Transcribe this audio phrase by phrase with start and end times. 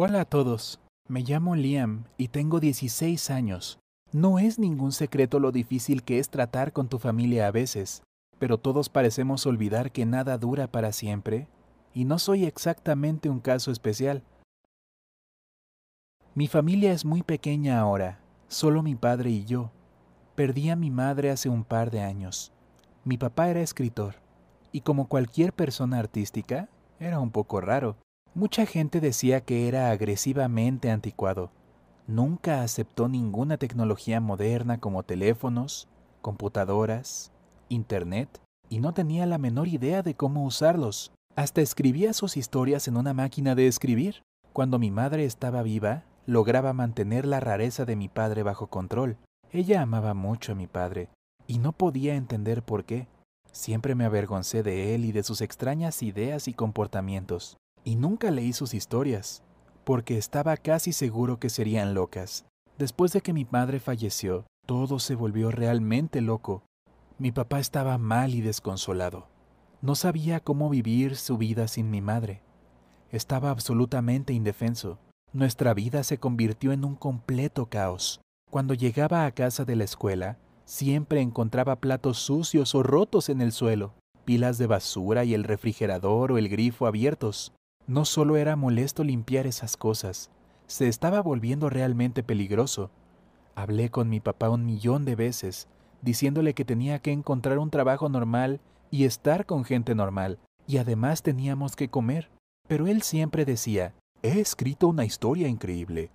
[0.00, 0.78] Hola a todos,
[1.08, 3.80] me llamo Liam y tengo 16 años.
[4.12, 8.04] No es ningún secreto lo difícil que es tratar con tu familia a veces,
[8.38, 11.48] pero todos parecemos olvidar que nada dura para siempre,
[11.94, 14.22] y no soy exactamente un caso especial.
[16.36, 19.72] Mi familia es muy pequeña ahora, solo mi padre y yo.
[20.36, 22.52] Perdí a mi madre hace un par de años.
[23.02, 24.14] Mi papá era escritor,
[24.70, 26.68] y como cualquier persona artística,
[27.00, 27.96] era un poco raro.
[28.34, 31.50] Mucha gente decía que era agresivamente anticuado.
[32.06, 35.88] Nunca aceptó ninguna tecnología moderna como teléfonos,
[36.20, 37.32] computadoras,
[37.68, 41.10] internet, y no tenía la menor idea de cómo usarlos.
[41.36, 44.22] Hasta escribía sus historias en una máquina de escribir.
[44.52, 49.16] Cuando mi madre estaba viva, lograba mantener la rareza de mi padre bajo control.
[49.50, 51.08] Ella amaba mucho a mi padre,
[51.46, 53.08] y no podía entender por qué.
[53.52, 58.52] Siempre me avergoncé de él y de sus extrañas ideas y comportamientos y nunca leí
[58.52, 59.42] sus historias,
[59.84, 62.44] porque estaba casi seguro que serían locas.
[62.78, 66.62] Después de que mi madre falleció, todo se volvió realmente loco.
[67.18, 69.26] Mi papá estaba mal y desconsolado.
[69.80, 72.42] No sabía cómo vivir su vida sin mi madre.
[73.10, 74.98] Estaba absolutamente indefenso.
[75.32, 78.20] Nuestra vida se convirtió en un completo caos.
[78.50, 83.52] Cuando llegaba a casa de la escuela, siempre encontraba platos sucios o rotos en el
[83.52, 87.52] suelo, pilas de basura y el refrigerador o el grifo abiertos.
[87.88, 90.30] No solo era molesto limpiar esas cosas,
[90.66, 92.90] se estaba volviendo realmente peligroso.
[93.54, 95.68] Hablé con mi papá un millón de veces,
[96.02, 101.22] diciéndole que tenía que encontrar un trabajo normal y estar con gente normal, y además
[101.22, 102.28] teníamos que comer.
[102.68, 106.10] Pero él siempre decía, he escrito una historia increíble.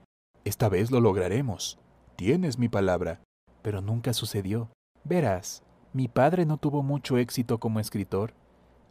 [0.46, 1.80] Esta vez lo lograremos.
[2.16, 3.22] Tienes mi palabra.
[3.64, 4.70] Pero nunca sucedió.
[5.04, 8.36] Verás, mi padre no tuvo mucho éxito como escritor,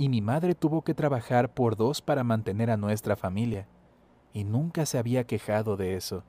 [0.03, 3.69] y mi madre tuvo que trabajar por dos para mantener a nuestra familia,
[4.33, 6.25] y nunca se había quejado de eso.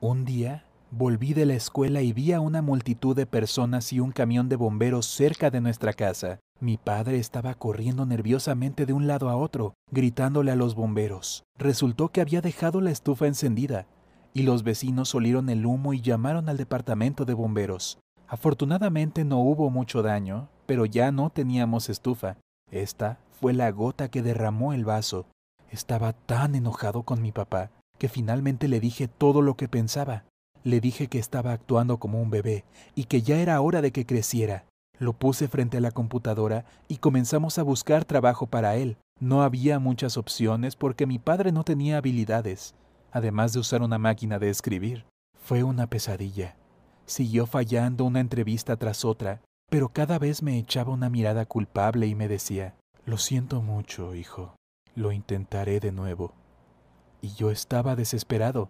[0.00, 4.12] Un día volví de la escuela y vi a una multitud de personas y un
[4.12, 6.40] camión de bomberos cerca de nuestra casa.
[6.58, 11.42] Mi padre estaba corriendo nerviosamente de un lado a otro, gritándole a los bomberos.
[11.58, 13.86] Resultó que había dejado la estufa encendida,
[14.32, 17.98] y los vecinos olieron el humo y llamaron al departamento de bomberos.
[18.26, 22.36] Afortunadamente no hubo mucho daño, pero ya no teníamos estufa.
[22.70, 25.26] Esta fue la gota que derramó el vaso.
[25.70, 30.24] Estaba tan enojado con mi papá que finalmente le dije todo lo que pensaba.
[30.62, 32.64] Le dije que estaba actuando como un bebé
[32.94, 34.64] y que ya era hora de que creciera.
[34.98, 38.96] Lo puse frente a la computadora y comenzamos a buscar trabajo para él.
[39.20, 42.74] No había muchas opciones porque mi padre no tenía habilidades,
[43.12, 45.04] además de usar una máquina de escribir.
[45.38, 46.56] Fue una pesadilla.
[47.06, 52.14] Siguió fallando una entrevista tras otra pero cada vez me echaba una mirada culpable y
[52.14, 54.54] me decía, Lo siento mucho, hijo,
[54.94, 56.32] lo intentaré de nuevo.
[57.20, 58.68] Y yo estaba desesperado.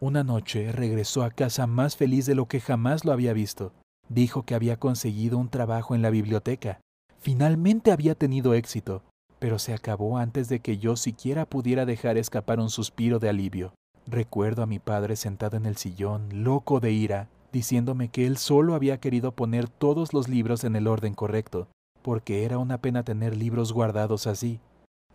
[0.00, 3.72] Una noche regresó a casa más feliz de lo que jamás lo había visto.
[4.08, 6.80] Dijo que había conseguido un trabajo en la biblioteca.
[7.20, 9.02] Finalmente había tenido éxito,
[9.38, 13.74] pero se acabó antes de que yo siquiera pudiera dejar escapar un suspiro de alivio.
[14.06, 18.74] Recuerdo a mi padre sentado en el sillón, loco de ira, diciéndome que él solo
[18.74, 21.68] había querido poner todos los libros en el orden correcto,
[22.02, 24.60] porque era una pena tener libros guardados así.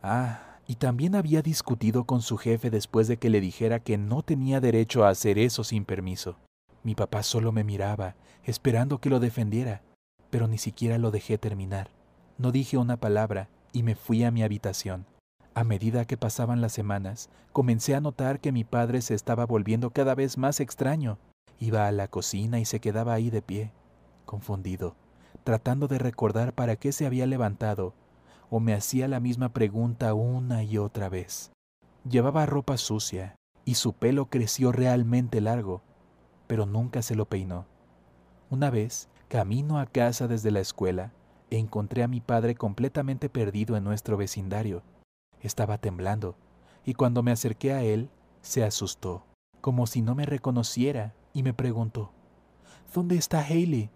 [0.01, 4.23] Ah, y también había discutido con su jefe después de que le dijera que no
[4.23, 6.38] tenía derecho a hacer eso sin permiso.
[6.84, 9.81] Mi papá solo me miraba, esperando que lo defendiera,
[10.29, 11.90] pero ni siquiera lo dejé terminar.
[12.38, 15.06] No dije una palabra y me fui a mi habitación.
[15.53, 19.91] A medida que pasaban las semanas, comencé a notar que mi padre se estaba volviendo
[19.91, 21.17] cada vez más extraño.
[21.59, 23.71] Iba a la cocina y se quedaba ahí de pie,
[24.25, 24.95] confundido,
[25.43, 27.93] tratando de recordar para qué se había levantado,
[28.49, 31.51] o me hacía la misma pregunta una y otra vez.
[32.09, 35.81] Llevaba ropa sucia y su pelo creció realmente largo,
[36.47, 37.66] pero nunca se lo peinó.
[38.49, 41.11] Una vez, camino a casa desde la escuela,
[41.49, 44.83] encontré a mi padre completamente perdido en nuestro vecindario.
[45.41, 46.35] Estaba temblando,
[46.85, 48.09] y cuando me acerqué a él,
[48.41, 49.23] se asustó,
[49.61, 52.11] como si no me reconociera y me preguntó,
[52.93, 53.90] ¿dónde está Haley?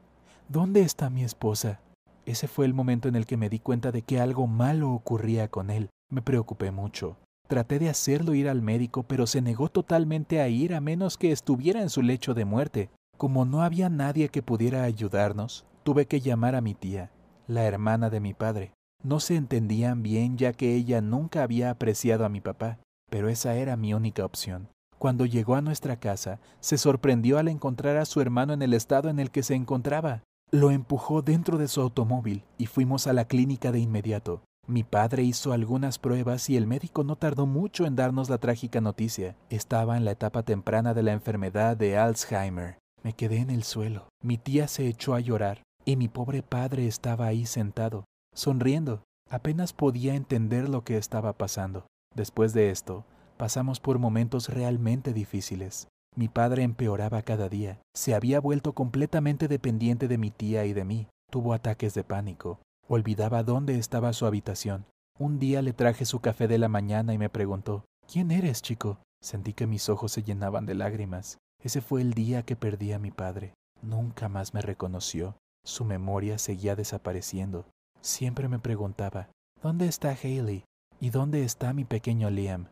[0.49, 1.79] ¿Dónde está mi esposa?
[2.25, 5.47] Ese fue el momento en el que me di cuenta de que algo malo ocurría
[5.47, 5.89] con él.
[6.11, 7.17] Me preocupé mucho.
[7.47, 11.31] Traté de hacerlo ir al médico, pero se negó totalmente a ir a menos que
[11.31, 12.89] estuviera en su lecho de muerte.
[13.17, 17.09] Como no había nadie que pudiera ayudarnos, tuve que llamar a mi tía,
[17.47, 18.73] la hermana de mi padre.
[19.01, 23.55] No se entendían bien ya que ella nunca había apreciado a mi papá, pero esa
[23.55, 24.67] era mi única opción.
[24.99, 29.07] Cuando llegó a nuestra casa, se sorprendió al encontrar a su hermano en el estado
[29.09, 30.23] en el que se encontraba.
[30.51, 34.41] Lo empujó dentro de su automóvil y fuimos a la clínica de inmediato.
[34.67, 38.81] Mi padre hizo algunas pruebas y el médico no tardó mucho en darnos la trágica
[38.81, 39.37] noticia.
[39.49, 42.77] Estaba en la etapa temprana de la enfermedad de Alzheimer.
[43.01, 44.09] Me quedé en el suelo.
[44.21, 48.03] Mi tía se echó a llorar y mi pobre padre estaba ahí sentado,
[48.35, 49.03] sonriendo.
[49.29, 51.87] Apenas podía entender lo que estaba pasando.
[52.15, 53.05] Después de esto,
[53.39, 55.87] pasamos por momentos realmente difíciles.
[56.13, 57.79] Mi padre empeoraba cada día.
[57.95, 61.07] Se había vuelto completamente dependiente de mi tía y de mí.
[61.31, 62.59] Tuvo ataques de pánico.
[62.89, 64.85] Olvidaba dónde estaba su habitación.
[65.17, 68.99] Un día le traje su café de la mañana y me preguntó, ¿Quién eres, chico?
[69.21, 71.37] Sentí que mis ojos se llenaban de lágrimas.
[71.63, 73.53] Ese fue el día que perdí a mi padre.
[73.81, 75.37] Nunca más me reconoció.
[75.63, 77.65] Su memoria seguía desapareciendo.
[78.01, 79.29] Siempre me preguntaba,
[79.61, 80.65] ¿dónde está Haley?
[80.99, 82.67] ¿Y dónde está mi pequeño Liam?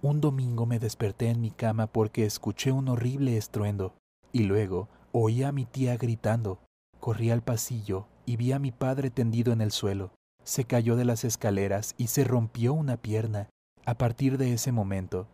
[0.00, 3.94] Un domingo me desperté en mi cama porque escuché un horrible estruendo
[4.32, 6.60] y luego oí a mi tía gritando.
[7.00, 10.12] Corrí al pasillo y vi a mi padre tendido en el suelo.
[10.44, 13.48] Se cayó de las escaleras y se rompió una pierna.
[13.86, 15.26] A partir de ese momento,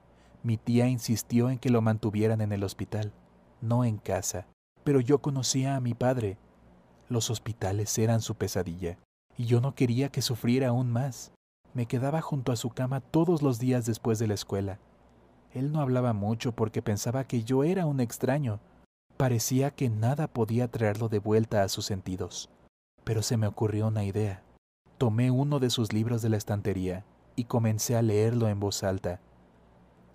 [0.42, 3.12] mi tía insistió en que lo mantuvieran en el hospital,
[3.60, 4.46] no en casa.
[4.82, 6.38] Pero yo conocía a mi padre.
[7.08, 8.98] Los hospitales eran su pesadilla,
[9.36, 11.32] y yo no quería que sufriera aún más.
[11.74, 14.78] Me quedaba junto a su cama todos los días después de la escuela.
[15.52, 18.60] Él no hablaba mucho porque pensaba que yo era un extraño.
[19.16, 22.48] Parecía que nada podía traerlo de vuelta a sus sentidos.
[23.02, 24.42] Pero se me ocurrió una idea.
[24.98, 27.04] Tomé uno de sus libros de la estantería
[27.34, 29.20] y comencé a leerlo en voz alta.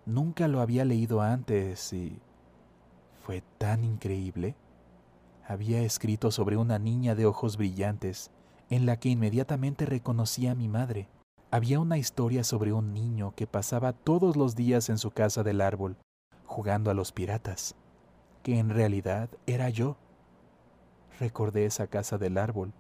[0.06, 2.20] Nunca lo había leído antes y...
[3.22, 4.56] fue tan increíble.
[5.46, 8.32] Había escrito sobre una niña de ojos brillantes,
[8.70, 11.08] en la que inmediatamente reconocí a mi madre.
[11.52, 15.62] Había una historia sobre un niño que pasaba todos los días en su casa del
[15.62, 15.98] árbol,
[16.46, 17.76] jugando a los piratas,
[18.44, 19.98] que en realidad era yo.
[21.20, 22.72] Recordé esa casa del árbol.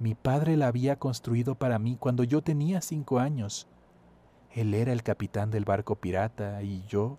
[0.00, 3.68] Mi padre la había construido para mí cuando yo tenía cinco años.
[4.50, 7.18] Él era el capitán del barco pirata y yo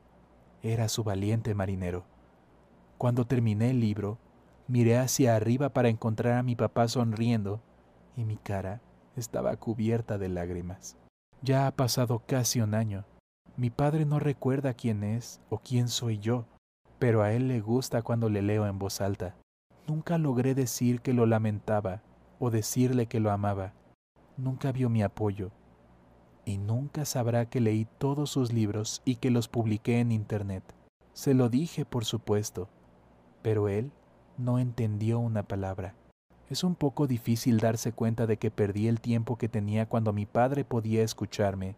[0.61, 2.03] era su valiente marinero.
[2.97, 4.17] Cuando terminé el libro,
[4.67, 7.61] miré hacia arriba para encontrar a mi papá sonriendo
[8.17, 8.81] y mi cara
[9.15, 10.97] estaba cubierta de lágrimas.
[11.41, 13.05] Ya ha pasado casi un año.
[13.57, 16.45] Mi padre no recuerda quién es o quién soy yo,
[16.99, 19.35] pero a él le gusta cuando le leo en voz alta.
[19.87, 22.01] Nunca logré decir que lo lamentaba
[22.39, 23.73] o decirle que lo amaba.
[24.37, 25.51] Nunca vio mi apoyo
[26.45, 30.63] y nunca sabrá que leí todos sus libros y que los publiqué en Internet.
[31.13, 32.69] Se lo dije, por supuesto,
[33.41, 33.91] pero él
[34.37, 35.95] no entendió una palabra.
[36.49, 40.25] Es un poco difícil darse cuenta de que perdí el tiempo que tenía cuando mi
[40.25, 41.75] padre podía escucharme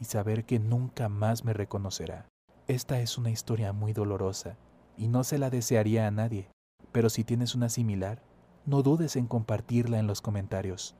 [0.00, 2.28] y saber que nunca más me reconocerá.
[2.66, 4.56] Esta es una historia muy dolorosa
[4.96, 6.48] y no se la desearía a nadie.
[6.92, 8.22] Pero si tienes una similar,
[8.66, 10.94] no dudes en compartirla en los comentarios.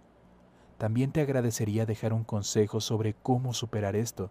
[0.78, 4.30] También te agradecería dejar un consejo sobre cómo superar esto.